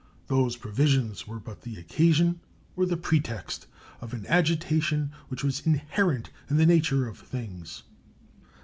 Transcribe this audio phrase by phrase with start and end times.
[0.29, 2.39] Those provisions were but the occasion,
[2.75, 3.67] or the pretext,
[3.99, 7.83] of an agitation which was inherent in the nature of things.